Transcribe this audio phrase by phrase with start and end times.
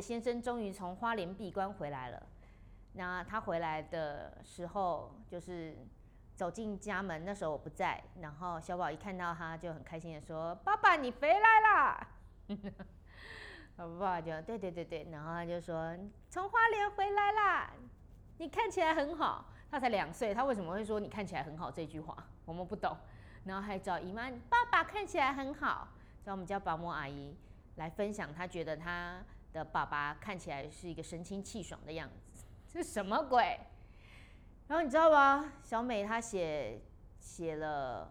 [0.00, 2.22] 先生终于从花莲闭关回来了。
[2.92, 5.76] 那他回来的时候，就是
[6.34, 12.08] 走进家门，那时候我不在，然后小宝一看到他就很开心的说：“爸爸，你回来啦！”
[13.76, 15.96] 爸爸就对对对对，然后他就说
[16.28, 17.72] ：“从花莲回来啦，
[18.38, 22.16] 你看起来很好。”他才两岁，他为什么会说“你看起来很好”这句话？
[22.44, 22.96] 我们不懂。
[23.44, 25.88] 然后还找姨妈：“爸爸看起来很好。”
[26.24, 27.36] 找我们家保姆阿姨
[27.76, 33.58] 来分享，他觉得他的爸爸看起来是一个神清气爽的样子，这什么鬼？
[34.66, 35.52] 然后你知道吗？
[35.62, 36.80] 小美她写
[37.18, 38.10] 写了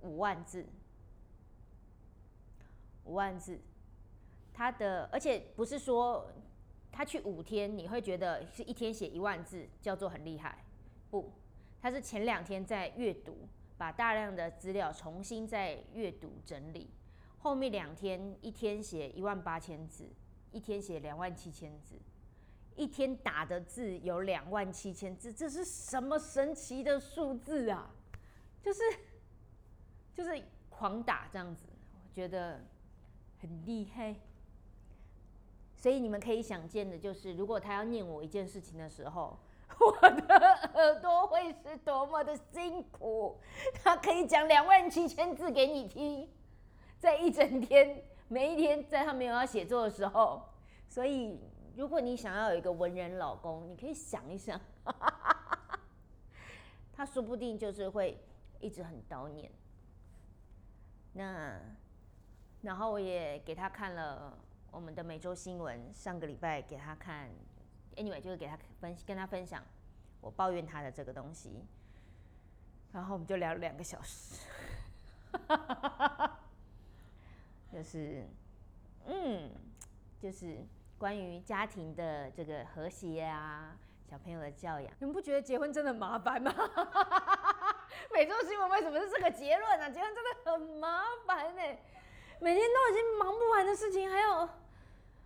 [0.00, 0.66] 五万字，
[3.04, 3.60] 五万字，
[4.52, 6.32] 她的而且不是说
[6.90, 10.64] 她去五天，你会觉得是一天写一万字叫做很厉害，
[11.10, 11.32] 不，
[11.80, 16.90] 她是前两天在阅读，把大量的资料重新再阅读整理。
[17.40, 20.08] 后面两天，一天写一万八千字，
[20.50, 21.94] 一天写两万七千字，
[22.74, 27.90] 一天打的字有两万七千字，这是什么神奇的数字啊？
[28.62, 28.80] 就是
[30.14, 32.64] 就是狂打这样子，我觉得
[33.40, 34.14] 很厉害。
[35.76, 39.38] 所以你们可以想见的，就是如果他要念我一件事情的时候，
[39.78, 40.34] 我的
[40.74, 43.38] 耳朵会是多么的辛苦。
[43.74, 46.28] 他可以讲两万七千字给你听。
[46.98, 50.48] 在一整天，每一天在他没有要写作的时候，
[50.86, 51.40] 所以
[51.76, 54.60] 如果你想要有一个文人老公，你可以想一想，
[56.92, 58.20] 他说不定就是会
[58.60, 59.50] 一直很叨念。
[61.14, 61.58] 那
[62.62, 64.36] 然后我也给他看了
[64.70, 67.30] 我们的每周新闻，上个礼拜给他看
[67.96, 69.62] ，anyway 就是给他分跟他分享
[70.20, 71.64] 我抱怨他的这个东西，
[72.92, 74.36] 然后我们就聊了两个小时。
[77.72, 78.24] 就是，
[79.06, 79.50] 嗯，
[80.18, 83.76] 就是关于家庭的这个和谐啊，
[84.10, 86.52] 小朋友的教养，你们不觉得结婚真的麻烦吗？
[88.12, 89.90] 每周新闻为什么是这个结论呢？
[89.90, 91.62] 结婚真的很麻烦呢，
[92.40, 94.46] 每天都已经忙不完的事情，还要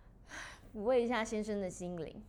[0.75, 2.21] 抚慰一下先生的心灵。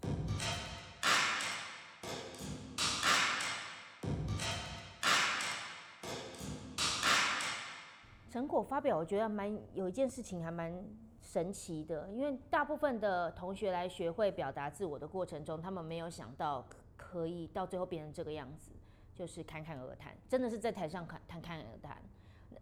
[8.35, 10.85] 成果发表，我觉得蛮有一件事情还蛮
[11.21, 18.73] 神奇的，因为大部分的同学来学会表达自我的过程中，他们没有想到可以到最后变成这个样子，
[19.15, 22.03] 就是侃侃而谈，真的是在台上侃侃侃而谈，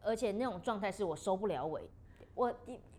[0.02, 1.88] 而且那种状态是我收不了尾，
[2.34, 2.54] 我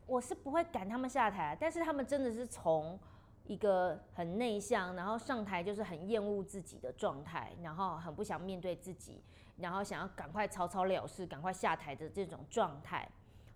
[0.08, 3.00] 我是不会赶他们下台，但是他们真的是从
[3.46, 9.22] 一个很内向，然后上台就是很厌恶自己的状态，然后很不想面对自己。
[9.58, 13.08] 然后想要赶快草草了事，赶快下台的这种状态，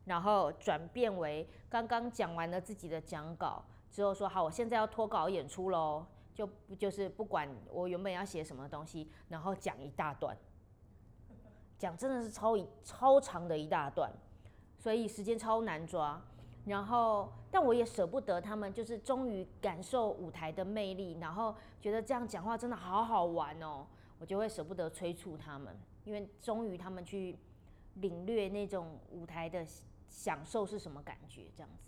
[0.05, 6.47] 然后转变为刚刚讲完了自己的讲稿之后说好，我现在要脱稿演出喽，就
[6.77, 10.37] 就是不管我原本要写什么东西，然后讲一大段，
[11.77, 14.11] 讲真的是超超长的一大段，
[14.77, 16.21] 所以时间超难抓。
[16.65, 23.87] 然后但我也舍不得他们，就是终于感受舞台的魅力，然后觉得这样讲话真的好好玩哦。
[24.19, 27.37] 我就会舍不得催促他们，因为终于他们去
[27.95, 29.65] 领略那种舞台的
[30.09, 31.83] 享受是什么感觉，这样子。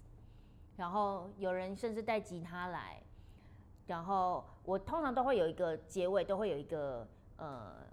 [0.77, 3.01] 然后有人甚至带吉他来，
[3.87, 7.07] 然后我通常都会有一个结尾，都会有一个
[7.37, 7.85] 呃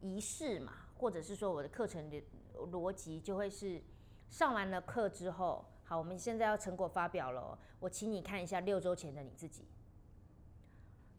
[0.00, 2.22] 仪式嘛，或者是说我的课程的
[2.70, 3.82] 逻辑就会是
[4.30, 9.68] 上完了课之后，好，我们现在要成果发表了，我请你看一下六周前的你自己。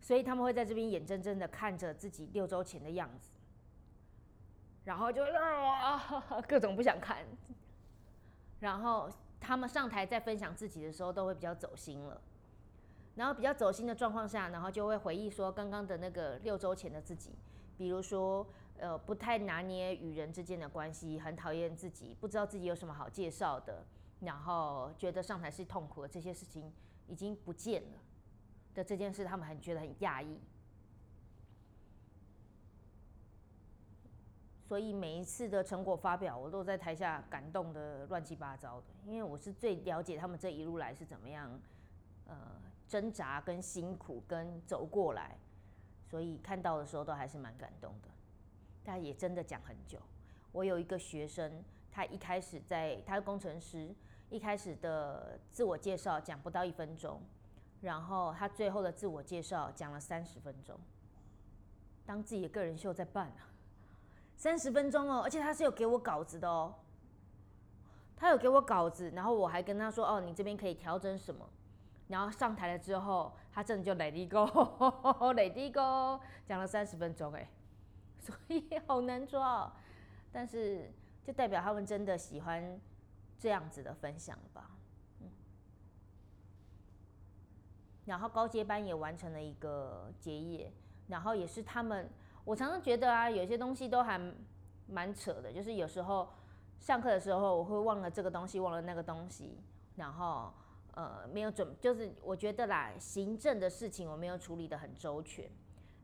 [0.03, 3.31] 所以他们会在这边眼睁睁的看着自己六周前的样子，
[4.83, 7.25] 然后就啊各种不想看，
[8.59, 9.09] 然后
[9.39, 12.19] 他们上台在分享自己的时候都会比较走心了，
[13.15, 17.31] 然后比较走心的状况下，然后就会回忆说刚刚的那个六周前的自己，
[17.77, 18.45] 比如说
[18.79, 23.85] 呃不太拿捏与人之间的关系，很讨厌自己，不知道自己有什么好介绍的，
[24.19, 26.69] 然后觉得上台是痛苦的这些事情
[27.07, 27.99] 已经不见了。
[28.73, 30.39] 的这件事，他们很觉得很讶异，
[34.67, 41.59] 所以每一次的成果发表，我都在台下感动的乱七八糟的，因为我是最了解他们这一路来是怎么样，
[42.25, 42.35] 呃，
[42.87, 45.37] 挣扎跟辛苦跟走过来，
[46.09, 48.09] 所以看到的时候都还是蛮感动的。
[48.83, 49.99] 但也真的讲很久。
[50.51, 53.93] 我有一个学生，他一开始在他是工程师，
[54.29, 57.21] 一开始的自我介绍讲不到一分钟，
[57.83, 60.79] 然后他最后的自我介绍讲了三十分钟，
[62.05, 63.51] 当自己的个人秀在办啊。
[64.35, 66.73] 三十分钟哦，而且他是有给我稿子的哦，
[68.15, 71.47] 他有给我稿子，然后我还跟他说哦，你这边可以调整什么，
[72.07, 77.49] 然后上台了之后，他真的就 Let it go，Let it go，讲了三十分钟哎，
[78.19, 79.71] 所以好难抓哦，
[80.31, 80.91] 但是
[81.23, 82.79] 就代表他们真的喜欢
[83.37, 84.71] 这样子的分享吧，
[85.21, 85.29] 嗯，
[88.05, 90.71] 然后高阶班也完成了一个结业，
[91.07, 92.09] 然后也是他们。
[92.45, 94.19] 我常常觉得啊，有些东西都还
[94.87, 96.27] 蛮扯的，就是有时候
[96.79, 99.57] 上课的时候，我会忘了这个东西，忘了那个东西，
[99.95, 100.53] 然后
[100.93, 105.49] 呃没有准，就是我觉得啦，行政的事情我没有处理的很周全，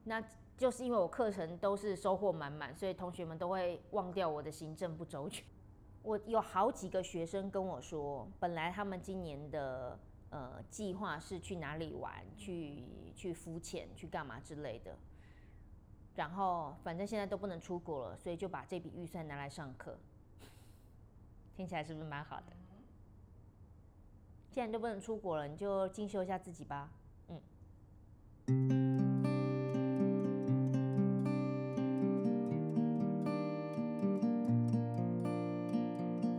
[0.06, 0.24] 那
[0.58, 5.46] 就是因为我课程都是收获满满，所以同学们都会忘掉我的行政不周全。
[6.04, 10.00] 我有好几个学生跟我说，本来他们今年的
[10.30, 12.84] 呃计划是去哪里玩，去
[13.16, 14.98] 去浮潜，去干嘛之类的。
[16.16, 19.98] 然后反正现在都不能出国了，所以就把这笔预算拿来上课，
[21.56, 22.54] 听起来是不是蛮好的？
[24.52, 26.92] 既然都不能出国了，你就进修一下自己吧。
[27.28, 27.40] 嗯。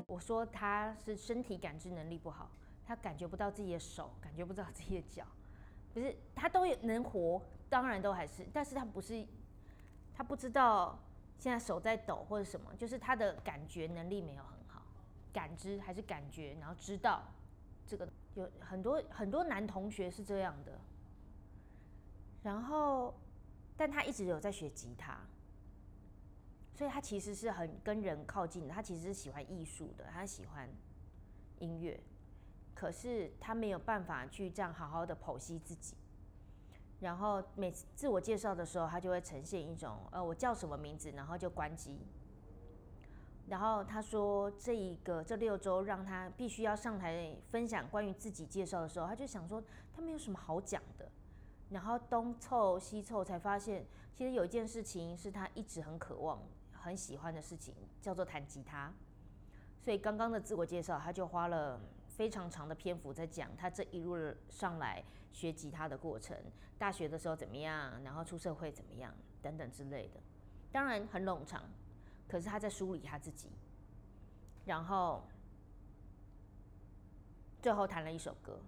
[0.07, 2.51] 我说他是身体感知能力不好，
[2.91, 5.25] 他感觉不到自己的手，感觉不到自己的脚，
[5.95, 9.25] 不是他都有能活，当然都还是，但是他不是。
[10.13, 10.99] 他不知道
[11.39, 14.83] 现在手在抖或者什么，就是他的感觉能力没有很好，
[15.33, 17.23] 感知还是感觉，然后知道
[17.87, 20.73] 这个有很多很多男同学是这样的，
[22.43, 23.15] 然后
[23.77, 25.17] 但他一直有在学吉他，
[26.75, 30.69] 所以他其实是很跟人靠近的，他其实是喜欢艺术的，他喜欢
[31.61, 31.99] 音乐，
[32.75, 35.97] 可是他没有办法去这样好好的剖析自己。
[37.01, 41.99] 然后每次自我介绍的时候，他就会呈现一种，呃，我叫什么名字，然后就关机。
[43.49, 49.63] 然后他说，这一个这六周让他必须要上台分享关于自己介绍的时候，他就想说
[49.95, 51.11] 他没有什么好讲的。
[51.71, 53.85] 然后东凑西凑，才发现
[54.15, 56.41] 其实有一件事情是他一直很渴望、
[56.73, 58.93] 很喜欢的事情，叫做弹吉他。
[59.83, 61.81] 所以刚刚的自我介绍，他就花了
[62.21, 64.15] 非常长的篇幅在讲他这一路
[64.51, 65.03] 上来。
[65.33, 66.37] 学吉他的过程，
[66.77, 70.21] 大学的时候怎么样，然后出社会怎么样，等等之类的，
[70.73, 71.63] 当然很冗长，
[72.29, 73.49] 可是他在梳理他自己，
[74.67, 75.23] 然后
[77.63, 78.59] 最后弹了一首歌，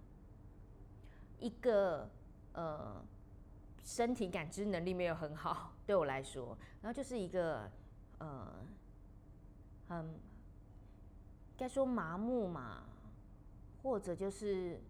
[1.37, 2.09] 一个
[2.53, 3.03] 呃
[3.83, 7.69] 身体感知能力没有很好，对我来说，然后就是一个
[8.19, 8.65] 呃
[9.89, 10.17] 很
[11.57, 12.83] 该说麻木嘛，
[13.83, 14.81] 或者就是。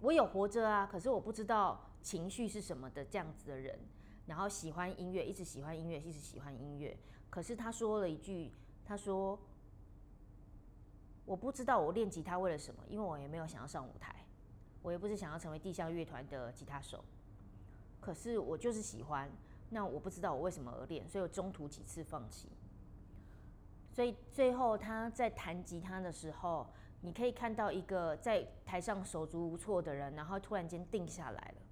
[0.00, 3.78] 我有活着啊，可是我不知道情绪是什么的这样子的人，
[4.26, 6.98] 然后喜欢音乐，一直喜欢音乐，一直喜欢音乐。
[7.30, 8.50] 可是他说了一句，
[8.84, 9.38] 他说
[11.24, 14.26] ：“我不知道我练吉他为了什么，因为我也没有想要上舞台，
[14.82, 17.04] 我也不是想要成为地下乐团的吉他手。
[18.00, 19.30] 可是我就是喜欢，
[19.70, 22.48] 那我不知道我为什么而练，所以我中途几次放弃。
[23.92, 26.66] 所以最后他在弹吉他的时候。”
[27.04, 31.62] 你可以看到一个在台上手足无措的人，然后突然间定下来了，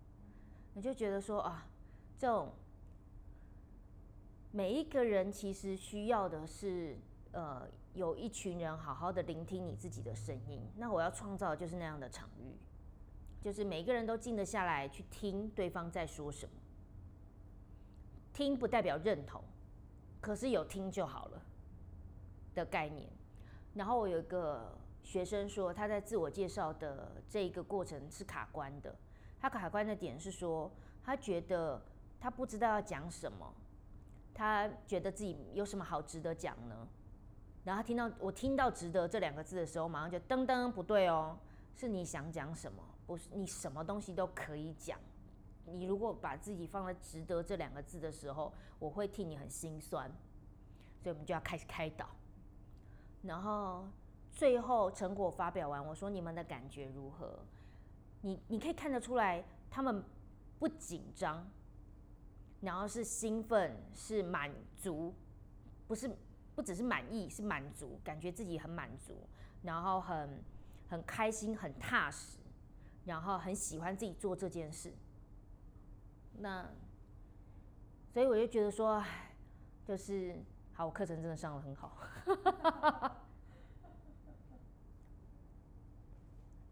[0.75, 1.68] 你就觉得说啊，
[2.18, 2.52] 这种
[4.50, 6.99] 每一个人其实需要的是，
[7.30, 10.60] 呃，有一群人好好的聆听你自己的声音。
[10.76, 12.58] 那我要创造的就是那样的场域，
[13.40, 16.52] 就是每一个人都静得下来去听对方在说什么。
[18.32, 19.40] 听不代表认同，
[20.20, 21.42] 可是有听就好了
[22.52, 23.08] 的概念。
[23.75, 24.76] 然后我有一个。
[25.02, 28.95] 学生说他在自我介绍的这一个过程是卡关的，
[29.40, 30.71] 他卡关的点是说
[31.02, 31.83] 他觉得
[32.21, 33.52] 他不知道要讲什么，
[34.35, 36.87] 他觉得自己有什么好值得讲呢？
[37.64, 41.37] 然后他听到我听到“值得”这两个字的时候，马上就噔噔不对哦，
[41.75, 42.83] 是你想讲什么？
[43.07, 44.99] 不是你什么东西都可以讲。
[45.66, 50.11] 你如果把自己放在“值得”这两个字的时候，我会替你很心酸。
[51.02, 52.09] 所以我们就要开始开导，
[53.23, 53.85] 然后。
[54.32, 57.38] 最后成果发表完，我说你们的感觉如何？
[58.22, 60.02] 你你可以看得出来，他们
[60.58, 61.46] 不紧张，
[62.60, 65.14] 然后是兴奋，是满足，
[65.88, 66.10] 不是
[66.54, 69.26] 不只是满意，是满足，感觉自己很满足，
[69.62, 70.42] 然后很
[70.88, 72.38] 很开心，很踏实，
[73.04, 74.92] 然后很喜欢自己做这件事。
[76.38, 76.66] 那
[78.12, 79.02] 所以我就觉得说，
[79.84, 80.37] 就是
[80.72, 81.96] 好，我课程真的上的很好。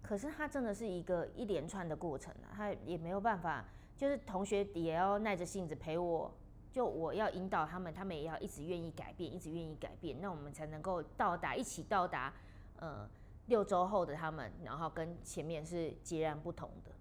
[0.08, 3.62] 可是它真的是一个一连串的过程啊，他也没有办法，
[3.94, 6.34] 就是同学也要耐着性子陪我，
[6.72, 12.32] 就我要引导他们，他们也要一直愿意改变，一直愿意改变，那我们才能够到达一起到达，
[12.76, 13.06] 呃，
[13.48, 16.92] 六周后的他们，然后跟前面是截然不同的。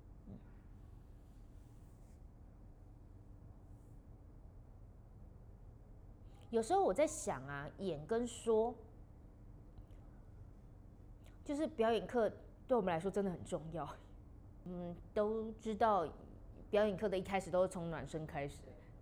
[6.49, 8.75] 有时候我在想啊，演跟说，
[11.45, 12.29] 就是表演课。
[12.67, 13.87] 对我们来说真的很重要。
[14.65, 16.07] 嗯，都知道
[16.69, 18.57] 表演课的一开始都是从暖身开始，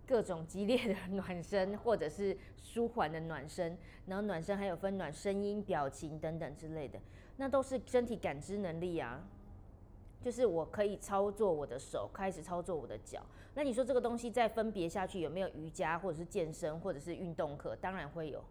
[0.06, 6.98] 各种激烈的暖身或者是舒缓的暖身，然后暖身还有分暖声音、表情等等之类的，
[7.36, 9.20] 那都是身体感知能力啊。
[10.22, 13.20] 就是我可以操作我的手，开始操作我的脚。
[13.54, 17.76] 那你说这个东西再分别下去有没有瑜伽或者是健身或者是运动课？
[17.76, 18.42] 当然会有，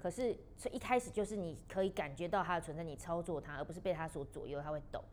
[0.00, 0.34] 可是，
[0.72, 5.04] 一开始就是你可以感觉到它的存在，你操作它，而不是被它所左右，它会抖。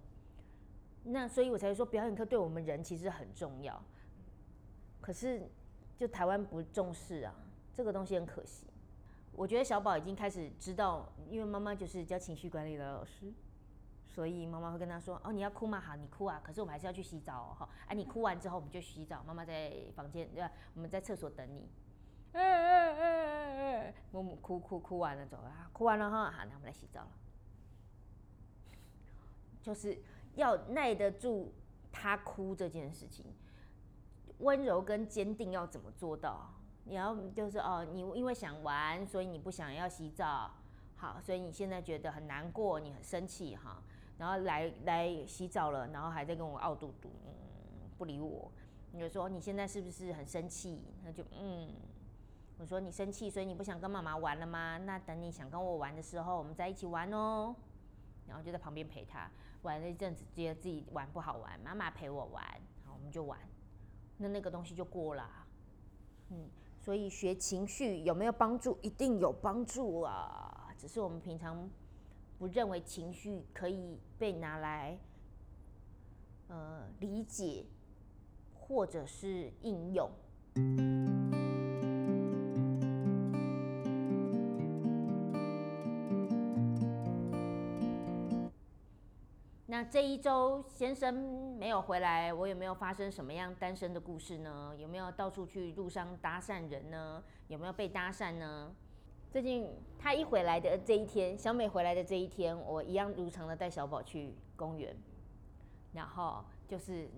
[1.03, 3.83] 那所以我才会说，表演课对我们人其实很重要。
[5.01, 5.49] 可是，
[5.97, 7.35] 就台湾不重视啊，
[7.73, 8.65] 这个东西很可惜。
[9.33, 13.31] 我觉得小宝已经开始知道，因为妈妈就是教情绪管理的老师，
[14.05, 15.81] 所以妈妈会跟他说：“哦，你要哭吗？
[15.81, 16.41] 好，你哭啊。
[16.41, 17.55] 可是我们还是要去洗澡哦。
[17.59, 20.51] 哈，哎，你哭完之后我们就洗澡，妈妈在房间对吧？
[20.75, 21.69] 我们在厕所等你。”
[22.33, 23.93] 哎哎哎哎哎！
[24.11, 27.11] 默默哭哭哭完了走啊，哭完了哈，好，那我们来洗澡了。
[29.61, 29.97] 就是
[30.35, 31.53] 要耐得住
[31.91, 33.25] 他哭这件事情，
[34.39, 36.53] 温柔跟坚定要怎么做到？
[36.85, 40.51] 你要就是哦，你因为想玩，所以你不想要洗澡，
[40.95, 43.83] 好，所以你现在觉得很难过，你很生气哈，
[44.17, 48.51] 然后来来洗澡了，然后还在跟我傲嘟嘟，嗯，不理我。
[48.91, 50.81] 你就说你现在是不是很生气？
[51.03, 51.73] 那就嗯。
[52.57, 54.77] 我说你生气，所以你不想跟妈妈玩了吗？
[54.79, 57.55] 那等你想跟我玩的时候，我们在一起玩哦。
[58.27, 62.43] 然后就在旁边陪他玩了一阵子，觉得自己玩不好玩，妈妈陪我玩，
[62.83, 63.39] 好，我们就玩。
[64.17, 65.29] 那那个东西就过了。
[66.31, 66.49] 嗯，
[66.79, 68.77] 所以学情绪有没有帮助？
[68.81, 70.73] 一定有帮助啊！
[70.77, 71.69] 只是我们平常
[72.37, 74.99] 不认为情绪可以被拿来
[76.49, 77.65] 呃理解
[78.53, 80.11] 或者是应用。
[89.89, 91.13] 这一周先生
[91.57, 94.73] 没有回来，我有没有发生什么样单身的故事呢？
[94.77, 97.23] 有没有到处去路上搭讪人呢？
[97.47, 98.75] 有没有被搭讪呢？
[99.31, 104.95] 最近他一回来的这一天，小美回来的这一天，我一样如常的带小宝去公园，
[105.93, 107.09] 然后就是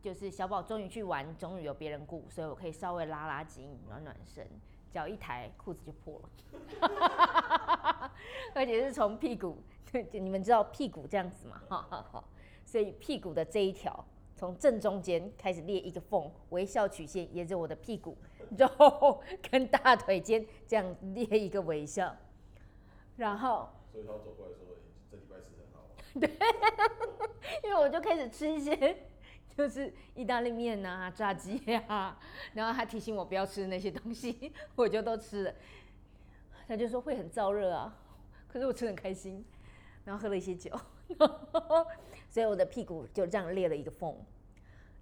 [0.00, 4.46] 就是小宝终于去玩，终于有别人顾，所以我可以稍微拉拉筋、暖暖身，
[4.90, 6.28] 脚一抬裤子就破了，
[8.54, 9.58] 而且是从屁股。
[10.12, 11.62] 你们知道屁股这样子嘛？
[11.68, 12.24] 哈哈哈，
[12.64, 14.04] 所以屁股的这一条
[14.36, 18.16] 从正中间开始裂一个缝，微笑曲线沿着我的屁股，
[18.56, 22.14] 然后 跟大腿间这样裂一个微笑，
[23.16, 23.68] 然后。
[23.90, 24.76] 所以他走过来说
[25.10, 25.88] ：“这礼拜吃很好。
[26.20, 26.30] ”对，
[27.64, 28.96] 因为我就开始吃一些，
[29.56, 32.16] 就是意大利面啊、炸鸡啊，
[32.52, 35.54] 然后他提醒我不要吃那些东西， 我就都吃了。
[36.68, 37.96] 他就说会很燥热啊，
[38.46, 39.44] 可是我吃很开心。
[40.08, 40.70] 然后喝了一些酒，
[42.30, 44.16] 所以我的屁股就这样裂了一个缝，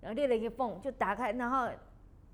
[0.00, 1.68] 然后裂了一个缝就打开，然后，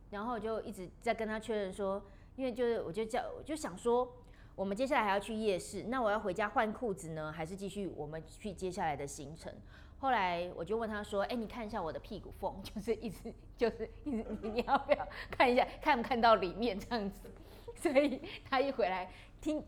[0.09, 2.03] 然后就一直在跟他确认说，
[2.35, 4.11] 因为就是我就叫我就想说，
[4.55, 9.53] 我们接下来还要去夜市，那我要回家换裤子呢，还是继续我们去接下来的行程？
[9.99, 17.31] 后来我就问他说，哎，你看一下我的屁股缝，就是一直就是一直， 你要不要看一下，看不看到里面这样子？
[17.77, 19.13] 所以他一回来
[19.43, 19.63] 听。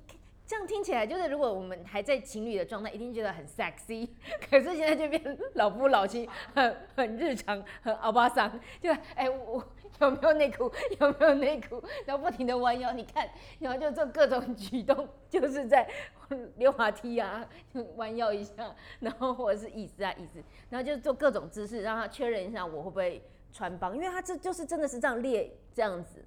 [0.47, 4.09] 这样听起来就是，如果我们还在情侣的状态，一定觉得很 sexy。
[4.51, 8.61] 可是现在就变老夫老妻，很很日常，很阿巴桑。
[8.81, 9.65] 就哎，我
[10.01, 10.71] 有没有内裤？
[11.01, 11.83] 有没有内裤？
[12.05, 13.27] 然后不停的弯腰，你看，
[13.59, 15.89] 然后就做各种举动，就是在
[16.57, 26.23] 溜滑梯啊，就弯腰一下，然后或者是椅子啊椅子，然后就做各种姿势，让他确认一下我会不会穿帮，因为他这就是真的是这样列这样子。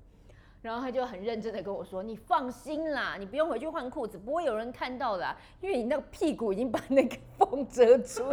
[0.67, 8.25] 然后他就很认真的跟我说：“你放心啦，你不用回去换裤子，不会有人看到的，因为你那个屁股已经把那个缝遮住。”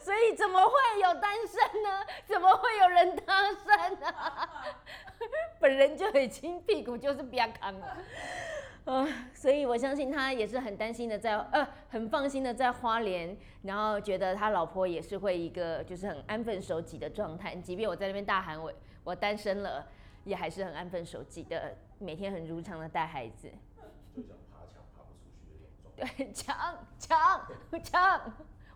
[0.00, 2.04] 所以怎么会有单身呢？
[2.26, 4.12] 怎么会有人单身呢？
[5.60, 7.96] 本人就已经屁股就是比较扛了。
[8.84, 18.70] 呃， 所以我相信他也是很担心的，在呃很放心的在花莲，然后觉得他老婆也是会一个就是很安分守己的状态，即便我在那边大喊我
[19.02, 19.86] 我单身了，
[20.24, 23.50] 也还是很安分守己的，每天很如常的带孩子。
[25.96, 26.54] 对，墙
[26.98, 27.40] 墙
[27.82, 28.20] 墙，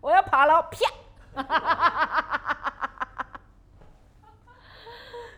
[0.01, 0.79] 我要爬了，啪！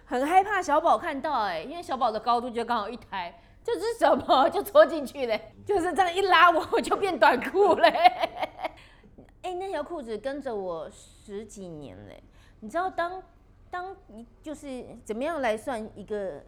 [0.05, 4.49] 很害怕小宝看到哎、因为小宝的高度就刚好一抬，这是什么？
[4.49, 7.89] 就戳进去嘞， 就是这样一拉我，我就变短裤嘞。
[9.41, 12.21] 哎、那条裤子跟着我十几年嘞，
[12.59, 13.23] 你知道当
[13.69, 16.43] 当你就是怎么样来算一个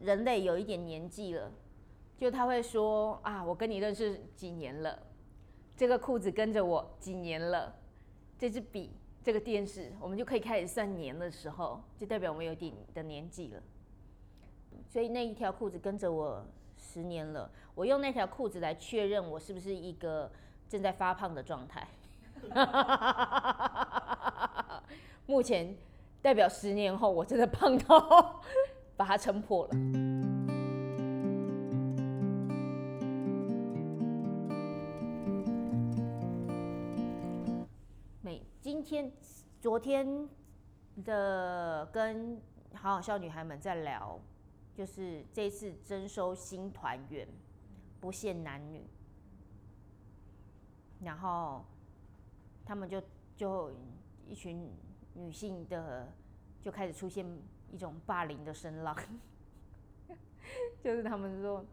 [0.00, 1.50] 人类有一点年纪了？
[2.16, 4.98] 就他会说啊，我跟你认识几年了，
[5.76, 7.74] 这个裤子跟着我几年了，
[8.38, 13.62] 这支笔、这个电视，我们就可以开始算年的时候，就代表我们有点的年纪了。
[14.88, 16.42] 所以那一条裤子跟着我
[16.78, 20.30] 十年了，我用那条裤子来确认我是不是一个
[20.66, 21.86] 正在发胖的状态。
[25.26, 25.76] 目前
[26.22, 28.40] 代表十年后我真的胖到
[28.96, 29.74] 把它撑破了。
[38.22, 39.12] 每今天、
[39.60, 40.28] 昨天
[41.04, 42.40] 的跟
[42.74, 44.18] 好好笑女孩们在聊，
[44.78, 47.26] 就是这次征收新团员，
[48.00, 48.86] 不限男女，
[51.02, 51.64] 然后
[52.64, 53.02] 他们就
[53.34, 53.72] 就
[54.24, 54.70] 一群
[55.14, 56.06] 女性的
[56.62, 57.26] 就开始出现
[57.72, 58.96] 一种霸凌的声浪，
[60.80, 61.64] 就是他们说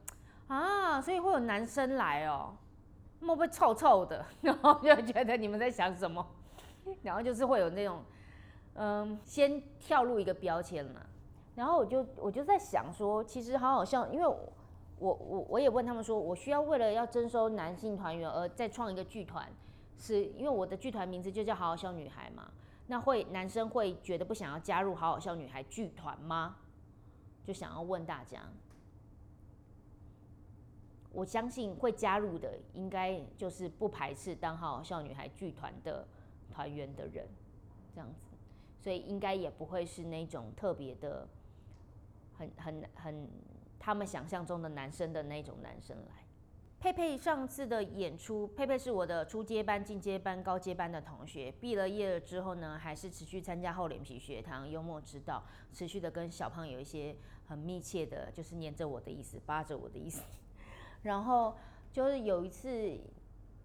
[0.47, 2.57] 啊，所以会有男生来哦。
[3.21, 4.25] 会不会臭臭的？
[4.41, 6.27] 然后就觉得你们在想什么？
[7.03, 8.03] 然后就是会有那种，
[8.73, 11.05] 嗯，先跳入一个标签嘛。
[11.55, 14.37] 然后我就我就在想说，其实好好笑，因为我
[14.99, 19.49] 我我我也问他们说，我需要为了要征收男性团员而再创一个剧团，
[19.97, 22.51] 是因为我的剧团名字就叫好好笑女孩嘛。
[22.87, 26.57] 那会男生会觉得不想要加入好好笑女孩剧团吗？
[27.43, 28.41] 就想要问大家。
[31.11, 36.05] 我相信会加入的，应该就是不排斥当好好笑女孩剧团的
[36.51, 37.25] 团员的人，
[37.93, 38.27] 这样子，
[38.81, 41.25] 所以应该也不会是那种特别的，
[42.37, 43.29] 很很很
[43.79, 46.23] 他们想象中的男生的那种男生来。
[46.77, 51.51] 佩佩上次的演出，佩佩是我的初阶班、进阶班、高阶班的同学。
[51.53, 55.43] 毕了业了之后呢，还是持续参加厚脸皮学堂、幽默指导，
[55.73, 57.15] 持续的跟小胖有一些
[57.47, 60.21] 很密切的，就是黏着我的意思，扒着我的意思。
[61.01, 61.55] 然后
[61.91, 62.99] 就是有一次，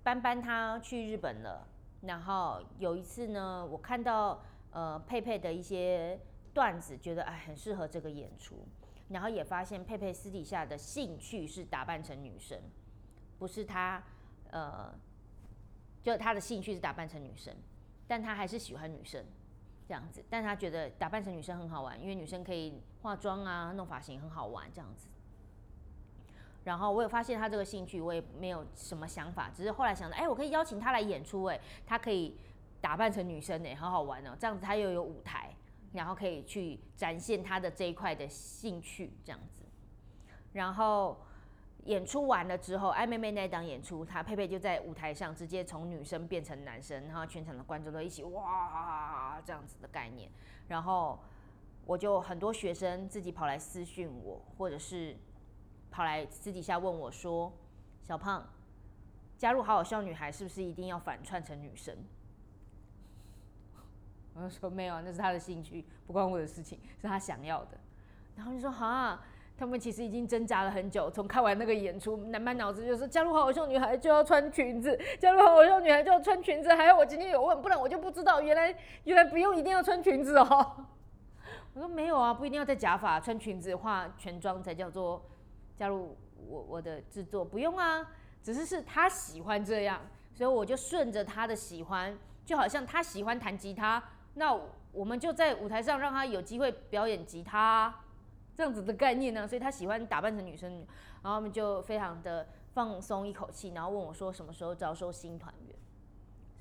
[0.03, 1.67] 班班他去日本了，
[2.03, 6.19] 然后有一次呢，我看到呃佩佩的一些
[6.53, 8.67] 段子，觉得哎很适合这个演出，
[9.09, 12.59] 然后也发现佩佩私底下的兴趣是打扮成女生，
[13.39, 14.03] 不是他
[14.51, 14.93] 呃，
[16.03, 17.55] 就他的兴趣是打扮成女生，
[18.07, 19.25] 但他还是喜欢女生
[19.87, 25.09] 这样子，但他觉得打扮成女生很好玩，因为女生可以化妆啊、弄发型很好玩这样子。
[26.65, 32.37] 然后我有发现他这个兴趣，我也没有什么想法，只是后来想到，哎，我可以邀请他来演出，哎，他可以
[32.83, 35.55] 打扮成女生，哎，好好玩哦，这样子他又有舞台，
[35.93, 39.63] 然后可以去展现他的这一块的兴趣，这样子。
[40.53, 41.21] 然后
[41.85, 50.31] 演出完了之后，爱妹妹那档演出，他佩佩就在舞台上直接从女生变成男生，然后全场的观众都一起哇这样子的概念，
[50.69, 51.19] 然后
[51.85, 55.17] 我就很多学生自己跑来私讯我，或者是。
[55.93, 57.53] 跑来私底下问我说
[58.01, 58.49] ：“小胖，
[59.37, 61.93] 加入好好笑女孩是不是一定要反串成女生？”
[64.41, 67.79] 我就说没有，那是他的兴趣，不关我的事情，是他想要的。
[68.37, 69.21] 然后就说：“哈，
[69.57, 76.73] 他们其实已经挣扎了很久，从看完那个演出，满满脑子就是加入好好笑女孩就要穿裙子，加入好好笑女孩就要穿裙子。
[76.75, 78.75] 还有我今天有问，不然我就不知道，原来
[79.05, 80.87] 原来不用一定要穿裙子哦。
[81.75, 85.25] ”我说：“没有啊，不一定要戴假发、穿裙子、化全妆才叫做。”
[85.77, 86.15] 加入
[86.47, 88.07] 我我的制作不用啊，
[88.43, 89.99] 只是是他喜欢这样，
[90.35, 94.03] 所以我就顺着他的喜欢，就好像他喜欢弹吉他，
[94.35, 94.59] 那
[94.93, 98.03] 我们就在舞台上让他有机会表演吉他，
[98.55, 99.47] 这样子的概念呢。
[99.47, 100.87] 所以他喜欢打扮成女生，
[101.23, 105.77] 然后他们就非常的放松一口气，然后问我说什么时候招收新团员。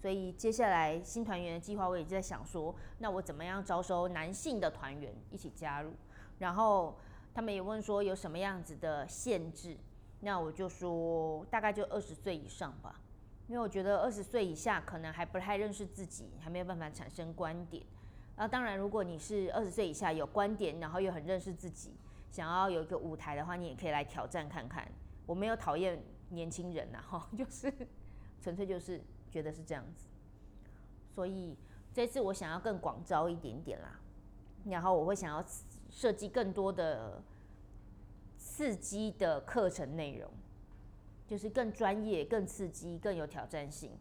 [0.02, 5.94] 所以接下来新团员的计划我也在想说，那我怎么样招收男性的团员一起加入，
[6.40, 6.98] 然后。
[7.32, 9.78] 他们也问说有什么样子的限制，
[10.22, 13.00] 那我就说大概就二十岁以上吧。
[13.50, 17.84] 因为我觉得二十岁以下可能还不太认识自己，还没有办法产生观点。
[18.38, 21.96] 那当然，如果你是二十岁以下有观点，然后又很认识自己，
[22.30, 24.88] 想要有一个舞台的话，你也可以来挑战看看。
[25.26, 27.74] 我没有讨厌年轻人呐，哈， 就是
[28.40, 30.08] 纯粹就是觉得是这样子。
[31.12, 31.58] 所以
[31.92, 34.00] 这次我想要更广招一点点啦，
[34.66, 35.44] 然后我会想要
[35.90, 37.22] 设计更多的
[38.38, 40.32] 刺激的课程内容，
[41.30, 43.92] 就是更专业、更刺激、更有挑战性，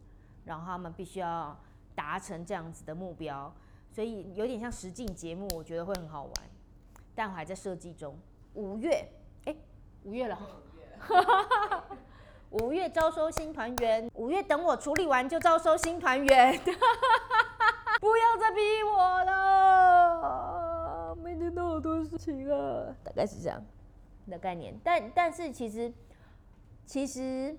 [0.45, 1.55] 然后他们必须要
[1.93, 3.53] 达成这样子的目标。
[3.91, 6.33] 所以有点像实境节目，我觉得会很好玩，
[7.13, 8.17] 但我还在设计中。
[8.55, 9.07] 五月，
[9.45, 9.55] 哎，
[10.03, 10.39] 五月了，
[12.49, 16.59] 五月招收新团员，五月等我处理完就招收新团员，
[18.01, 23.63] 不要再逼我了，每天都好多事情啊，大概是这样
[24.27, 24.75] 的概念。
[24.83, 25.93] 但但是其实
[26.89, 27.55] 其实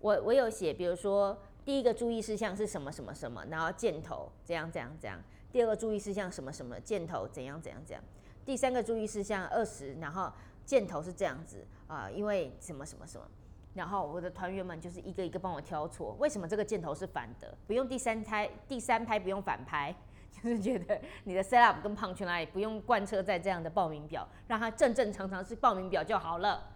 [0.00, 1.38] 我我有写，比如说。
[1.64, 5.20] 第一个注意事项是什么什么什么，然后箭头这样这样这样。
[5.50, 8.00] 第二个注意事项什么什么，箭头怎样怎样怎样。
[8.44, 10.32] 第三个注意事项二十，然后
[10.64, 13.26] 箭头是这样子啊，因为什么什么什么。
[13.74, 17.52] 然后我的团员们就是一个一个帮我挑错，为什么这个箭头是反的？
[17.66, 19.92] 不用第三拍，第三拍不用反拍，
[20.30, 26.75] 就是觉得你的 set up 跟胖去哪里不用贯彻在这样的报名表，让它正正常常是报名表就好了。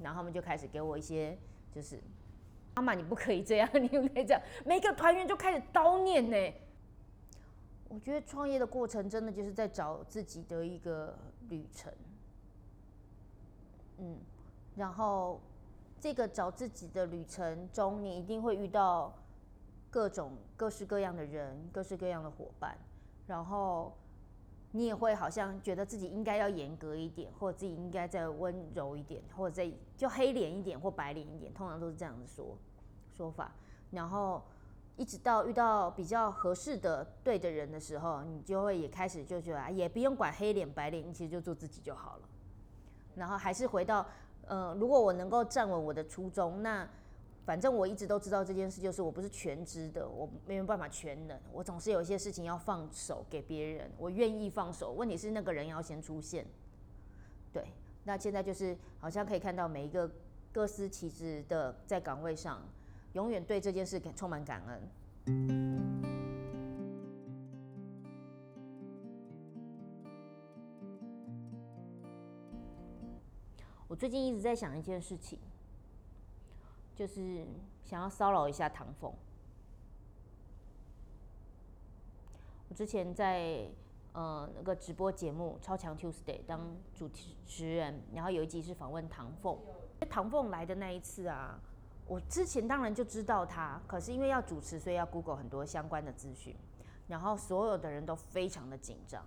[0.00, 1.36] 然后他们就开始给我一些
[1.72, 2.00] 就是。
[2.74, 4.40] 妈妈，你不可以这样， 你不可以这样。
[4.64, 6.54] 每个团员就开始叨念呢。
[7.88, 11.92] 我觉得创业的过程真的就是在找自己的一个旅程。
[13.96, 14.16] 嗯，
[14.76, 15.40] 然后
[15.98, 19.12] 这个找自己的旅程中，你一定会遇到
[19.90, 22.78] 各种各式各样的人，各式各样的伙伴。
[23.26, 23.92] 然后
[24.78, 32.56] 你也会好像觉得自己应该要严格一点，或者自己应该再温柔一点，或者再就黑脸一点或白脸一点，通常都是这样子说。
[33.10, 33.50] 说法，
[33.90, 34.40] 然后
[34.94, 42.28] 一直到遇到比较合适的对的人的时候，你就会也开始就觉得也不用管黑脸白脸，你其实就做自己就好了。
[43.16, 44.06] 然后还是回到，
[44.46, 46.88] 呃，如果我能够站稳我的初衷，那
[47.48, 56.44] 反正我一直都知道这件事，就是我不是全知的，我没有办法全能，我总是有一些事情要放手给别人，我愿意放手，问题是那个人要先出现。
[57.50, 57.64] 对，
[58.04, 60.10] 那现在就是好像可以看到每一个
[60.52, 62.60] 各司其职的在岗位上。
[63.14, 64.78] 永远对这件事充满感恩。
[73.88, 75.38] 我最近一直在想一件事情，
[76.98, 77.46] 就是
[77.84, 79.14] 想要骚扰一下唐凤。
[82.68, 83.70] 我之前在
[84.14, 87.08] 呃那个直播节目《超强 Tuesday》当主
[87.46, 89.56] 持人，然后有一集是访问唐凤。
[90.10, 91.60] 唐凤来的那一次啊。
[92.08, 96.56] 我之前当然就知道他，可是因为要主持，所以要 Google 很多相关的资讯，
[97.06, 99.22] 然后所有的人都非常的紧张，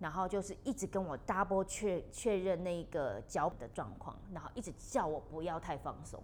[0.00, 6.20] 然后就是一直跟我 double 确确认那个脚的状况，然后一直叫我不要太放松。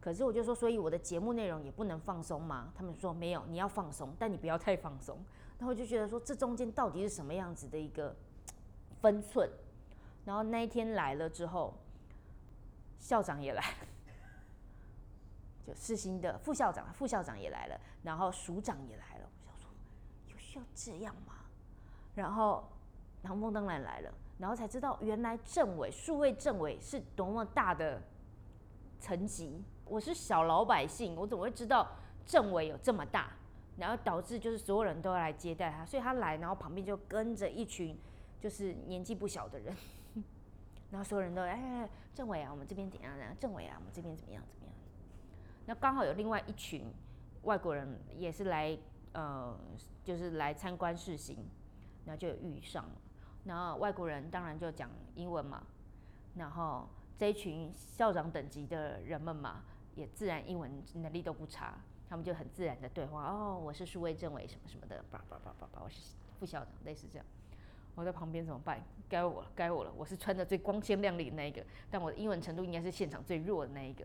[0.00, 2.72] 可是我就说，所以我的节目内容也不能放松吗？
[2.74, 5.18] 他们说没有，你要放松，但你不要太放松。
[5.58, 8.16] 然后我就觉得说，这中间到底是什么样子的一个
[9.02, 9.46] 分寸？
[10.24, 11.74] 然后那一天来了之后，
[12.98, 13.62] 校长也来。
[15.66, 19.28] 就世新的副校长，副校长也来了，然后署长也来了。
[19.44, 19.70] 我想说，
[20.28, 21.34] 有需要这样吗？
[22.14, 22.66] 然后
[23.22, 28.00] 唐风当然来了，然后才知道原来政委、数位政委是多么大的
[28.98, 29.62] 层级。
[29.90, 31.86] 我是小老百姓，我怎么会知道
[32.24, 33.32] 政委有这么大？
[33.76, 37.98] 然后导致就是所有人都要来接待他，所以他来，然后旁边就跟着一群
[38.38, 39.74] 就是年纪不小的人，
[40.92, 43.34] 然后所有人都哎，政委啊，我们这边怎样怎样？
[43.40, 44.40] 政委啊，我们这边怎么样？
[44.52, 44.74] 怎么样？
[45.66, 46.84] 那刚好有另外一群
[47.42, 48.78] 外国人也是来，
[49.12, 49.58] 呃，
[50.04, 51.36] 就是来参观试行，
[52.04, 52.92] 然后就遇上了。
[53.44, 55.62] 然后外国人当然就讲英文嘛，
[56.36, 56.86] 然后
[57.18, 59.62] 这一群校长等级的人们嘛，
[59.94, 63.26] 也自然英文能力都不差，他们就很自然的对话。
[63.26, 67.26] 哦，我是数位政委什么什么的，叭叭叭叭叭，我是副校长，类似这样。
[67.94, 68.82] 我在旁边怎么办？
[69.08, 69.92] 该我了，该我了。
[69.96, 74.04] 我是穿的最光鲜亮丽的那一个，但我的英文程度应该是现场最弱的那一个。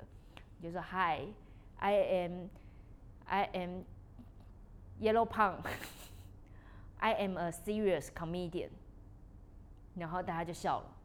[0.60, 1.34] 你就说 Hi。
[1.78, 2.48] I am,
[3.26, 3.84] I am
[4.98, 5.60] yellow punk.
[7.00, 8.70] I am a serious comedian.
[9.96, 10.96] 然后大家就笑了。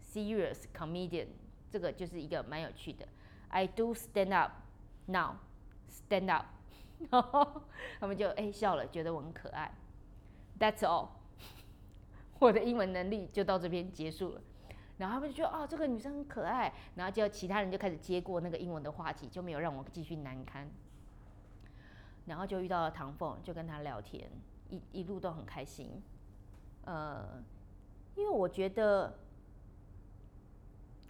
[0.00, 1.26] Serious comedian，
[1.68, 3.08] 这个就是一个蛮有趣的。
[3.50, 4.52] I do stand up
[5.06, 5.34] now.
[5.88, 6.46] Stand up.
[7.10, 7.62] 然 后
[7.98, 9.72] 他们就哎笑了，觉得我很可爱。
[10.58, 11.08] That's all.
[12.38, 14.40] 我的英文能力就到这边结束了。
[14.98, 20.68] 然后他们就觉得哦，这个女生很可爱，然后就其他人就开始接过那个英文的话题，就没有让我继续难堪。
[22.26, 24.30] 然后就遇到了唐凤，就跟他聊天，
[24.68, 26.02] 一一路都很开心。
[26.84, 27.42] 呃，
[28.14, 29.18] 因为我觉得，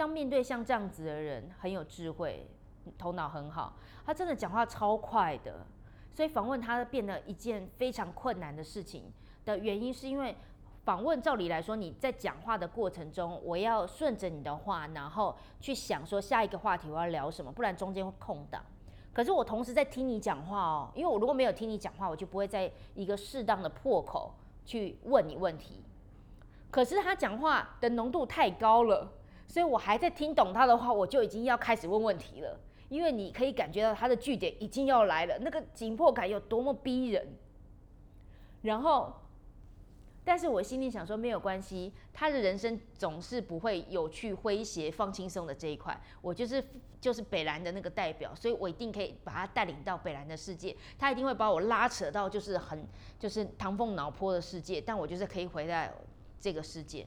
[0.00, 2.48] 当面对像这样子的人，很有智慧，
[2.96, 5.66] 头脑很好，他真的讲话超快的，
[6.10, 9.12] 所以访问他变得一件非常困难的事情
[9.44, 10.34] 的原因，是因为
[10.84, 18.64] 访问照理来说，你在讲话的过程中，我要顺着你的话，然后去想说下一个话题我要聊什么，不然中间会空档。
[19.12, 24.32] 可是我同时在听你讲话哦，因为我如果没有听你讲话，我就不会在一个适当的破口
[24.64, 25.84] 去问你问题。
[26.70, 29.12] 可是他讲话的浓度太高了，
[29.50, 32.56] 所以我还在听懂他的话，我就已经要开始问问题了。
[32.88, 37.26] 因为你可以感觉到他的句点已经要来了，那个紧迫感有多么逼人。
[38.62, 39.12] 然后，
[40.24, 46.00] 但是我心里想说没有关系，他的人生总是不会有去、诙谐、放轻松的这一块。
[46.22, 46.64] 我就是
[47.00, 50.76] 就是北兰的那个代表，所以我一定可以把他带领到北兰的世界。
[50.96, 52.86] 他一定会把我拉扯到就是很
[53.18, 55.88] 就是唐凤脑坡的世界，但我就是可以回到。
[56.42, 57.06] 这个世界，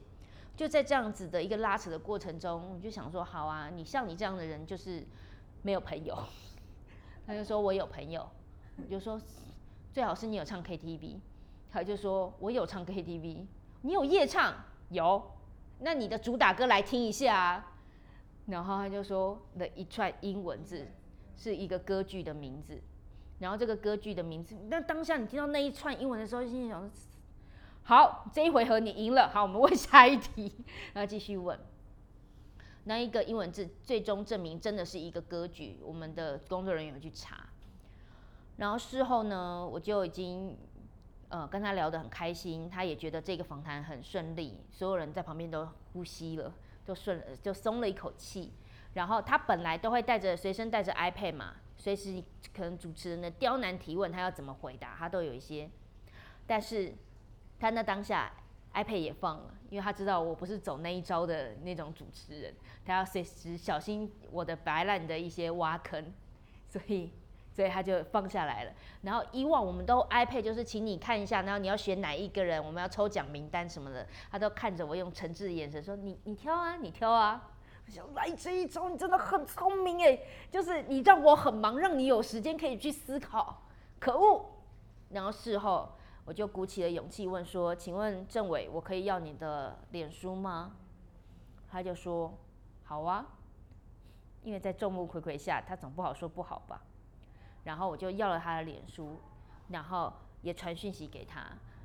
[0.56, 5.04] 就在这样子的一个拉扯的过程中，我就想说，好啊，你像你这样的人就是
[5.62, 6.16] 没有朋友。
[7.26, 8.28] 他就说我有朋友，
[8.76, 9.20] 我就说
[9.92, 11.18] 最好是你有唱 KTV。
[11.72, 13.44] 他就说我有唱 KTV，
[13.82, 14.54] 你有夜唱
[14.90, 15.32] 有，
[15.80, 17.72] 那你的主打歌来听一下啊。
[18.46, 20.86] 然后他就说的一串英文字
[21.36, 22.80] 是一个歌剧的名字，
[23.40, 26.88] 然后这个歌剧的名字，那当下你听到那一串英文的时候，心里想。
[27.86, 29.28] 好，这一回合你赢了。
[29.28, 30.50] 好，我们问下一题，
[30.94, 31.58] 然后继续问。
[32.84, 37.46] 那一个英文字最终证明真的是一个歌剧，我们的工作人员去查。
[38.56, 40.56] 然后事后呢，我就已经
[41.28, 46.54] 呃跟他聊得很开心，他也觉得这个访谈很顺利，所有人在旁边都呼吸了，
[46.86, 48.54] 就顺就松了一口气。
[48.94, 52.24] 然后他本来都会带着随身带着 iPad 嘛，随时
[52.56, 55.68] 可能主持人的刁难提问，他要怎么回答，他都有一些，
[56.46, 56.94] 但是。
[57.64, 58.30] 他那当下
[58.74, 66.12] ，iPad 也放了，因为他知道我不是走那一招的那种主持人，他要随时小心我的白烂的一些挖坑，
[66.68, 67.10] 所以，
[67.54, 68.72] 所以他就放下来了。
[69.00, 77.50] 然后以往我们都 iPad 就是请你看一下，然后你要选哪一个人，我们要抽奖名单什么的，他都看着我用诚挚的眼神说：“你你挑啊，你挑啊。”
[77.86, 80.18] 我想来这一招，你真的很聪明哎，
[80.50, 83.62] 就是你让我很忙，让你有时间可以去思考。
[83.98, 84.44] 可恶！
[85.08, 85.88] 然后事后。
[86.26, 90.76] 我就鼓起了勇气问说：“请问政委，我可以要你的脸书吗？”
[91.68, 92.32] 他就说
[92.82, 93.26] ：“好啊。”
[94.42, 96.82] 因为在众目睽睽下，他总不好说不好吧。
[97.64, 99.20] 然后我就要了他的脸书，
[99.68, 101.44] 然后也传讯息给他。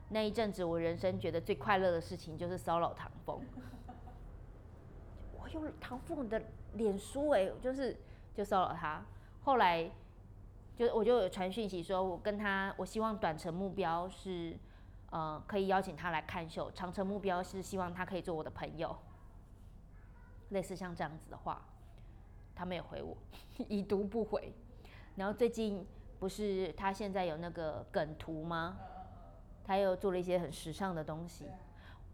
[0.09, 3.41] 那一阵子，我人生觉得最快乐的事情就是骚扰唐凤。
[5.37, 6.41] 我有唐凤的
[6.75, 7.97] 脸书哎，就是
[8.33, 9.03] 就骚扰他。
[9.43, 9.91] 后来。
[10.79, 14.57] 就我就有传讯息说，我跟他，我希望短程目标是，
[15.09, 18.95] 呃，可以邀请他来看秀；长程目标是希望他可以做我的朋友。
[20.51, 21.61] 类似像这样子的话，
[22.55, 23.17] 他没有回我，
[23.67, 24.53] 已读不回。
[25.17, 25.85] 然后最近
[26.17, 28.77] 不是他现在有那个梗图吗？
[29.65, 31.43] 他又做了一些很时尚的东西，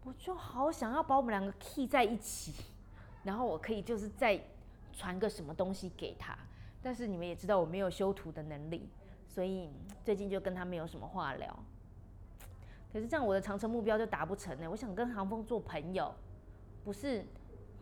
[0.02, 2.52] 我就好想要把我们两个 key 在一起，
[3.22, 4.42] 然后我可以就是再
[4.92, 6.36] 传个什么东西给他。
[6.86, 8.88] 但是你们也知道我没有修图的能力，
[9.26, 9.68] 所以
[10.04, 11.52] 最近就跟他没有什么话聊。
[12.92, 14.70] 可是这样我的长城目标就达不成呢。
[14.70, 16.14] 我想跟航风做朋友，
[16.84, 17.26] 不是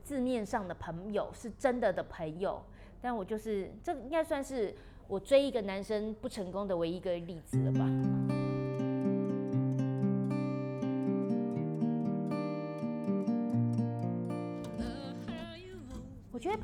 [0.02, 2.64] 字面上的朋友，是真的的朋友。
[3.02, 4.74] 但我就是这应该算是
[5.06, 8.53] 我追一个男生不成功的唯一一个例子了吧。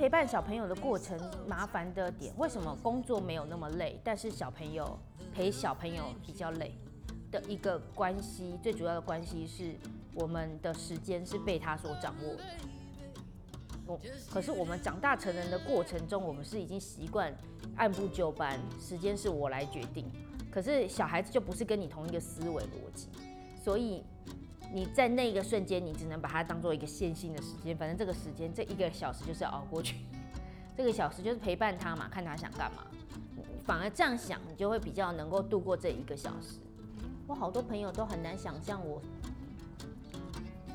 [0.01, 1.15] 陪伴小朋友的过程
[1.47, 4.99] 麻烦的点，为什么工作没有那么累，但是小朋友
[5.35, 6.75] 陪小朋友比较累
[7.31, 9.75] 的一个关系，最主要的关系是
[10.15, 12.43] 我们的时间是被他所掌握的。
[13.87, 17.31] 我可是我们长大成人的过程中，我们是已经习惯
[17.77, 20.11] 按部就班，时间是我来决定。
[20.51, 23.09] 可是小孩子就不是跟你同一个思维逻辑，
[23.63, 24.03] 所以。
[24.73, 29.97] 你在那个瞬间，你只能把它当做一个线性的时间，反正这个时间这一个小时就是要熬过去，
[30.77, 32.85] 这个小时就是陪伴他嘛，看他想干嘛。
[33.65, 36.61] 反而这样想，你就会比较能够度过这一个小时。
[37.27, 39.03] 我好多朋友都很难想象我，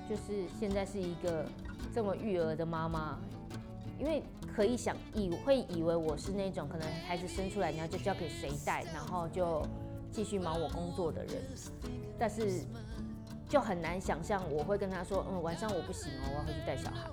[0.09, 1.45] 就是现在是一个
[1.93, 3.17] 这么育儿的妈妈，
[3.97, 4.21] 因为
[4.53, 9.65] 可以想以会以为我是那种可能孩子生出来你要就交给谁带，然后就
[10.11, 11.41] 继续忙我工作的人，
[12.19, 12.61] 但是。
[13.55, 17.09] 就很难想象我会跟他说，嗯，晚上我不行哦，我要回去带小孩。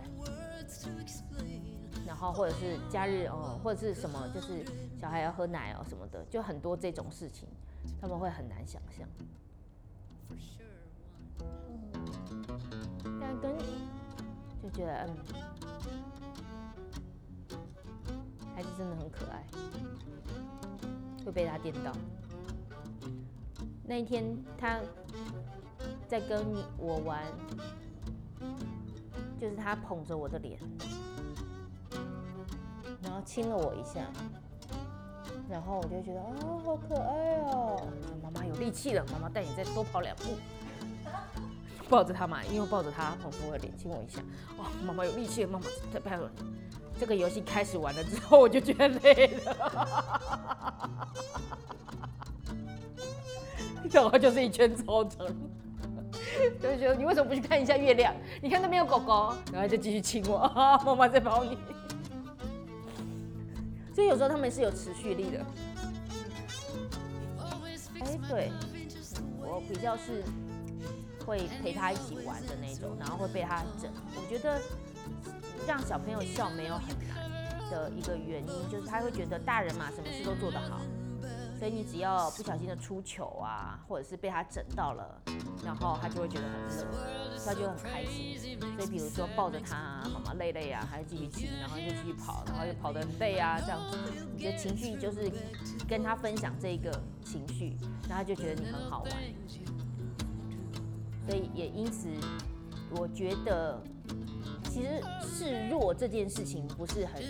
[2.05, 4.65] 然后或者是假日哦，或者是什么，就是
[5.01, 7.49] 小孩要喝奶哦什么的，就很多这种事情，
[8.01, 9.09] 他们会很难想象。
[13.21, 13.57] 但跟
[14.61, 15.15] 就觉得嗯，
[18.53, 19.47] 孩子真的很可爱，
[21.25, 21.93] 会被他电到。
[23.85, 24.81] 那一天他
[26.13, 27.23] 在跟你我玩，
[29.41, 30.59] 就是他捧着我的脸，
[33.03, 34.01] 然后亲了我一下，
[35.49, 37.89] 然后我就觉得啊，好可爱哦！
[38.23, 40.37] 妈妈有力气了，妈妈带你再多跑两步。
[41.89, 44.21] 抱着他嘛，因为抱着他捧着我的脸亲我一下，
[44.59, 46.29] 哦，妈妈有力气了，妈妈再拍我。
[47.01, 49.57] 这个游戏开始玩了之后，我就觉得累了。
[53.91, 55.27] 然后就是一圈操场，
[56.61, 58.15] 就觉得你为什么不去看一下月亮？
[58.41, 60.51] 你看那边有狗狗，然后就继续亲我，
[60.85, 61.57] 妈妈在抱你。
[63.95, 65.45] 所以有时候他们是有持续力的。
[68.01, 68.51] 哎，对，
[69.39, 70.25] 我比较是
[71.25, 73.93] 会陪他一起玩的那种，然后会被他整。
[74.17, 74.61] 我觉得
[75.67, 80.81] 让小朋友笑没有很难的一个原因，就是他会觉得大人嘛，什么事都做得好。
[81.59, 85.23] 所以你只要不小心的出糗啊，或者是被他整到了，
[85.65, 86.87] 然后他就会觉得很乐，
[87.45, 88.39] 他就很开心。
[88.77, 93.99] 所以比如说抱着他，妈妈累累啊，还继续亲，然后就继续跑，然后就跑得很累啊，这样子，
[94.37, 95.31] 你的情绪就是
[95.89, 96.91] 跟他分享这个
[97.25, 97.77] 情绪，
[98.09, 99.13] 然后他就觉得你很好玩。
[101.27, 102.09] 所以也因此，
[102.91, 103.81] 我觉得
[104.65, 107.23] 其实示弱这件事情不是很，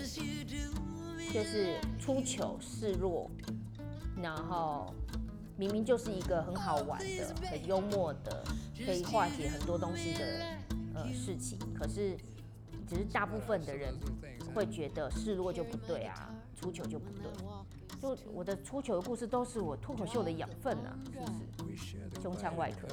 [1.31, 3.29] 就是出糗示弱。
[4.21, 4.93] 然后
[5.57, 8.43] 明明就是一个很好玩的、很幽默的，
[8.85, 10.25] 可以化解很多东西的
[10.95, 12.17] 呃事情，可是
[12.87, 13.93] 只是大部分的人
[14.53, 17.31] 会觉得示弱就不对啊，出糗就不对。
[18.01, 20.97] 就我的出糗的故事都是我脱口秀的养分啊，
[21.57, 22.21] 是不是？
[22.21, 22.87] 胸腔外科。